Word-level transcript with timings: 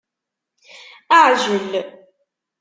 Aεjel 1.19 1.73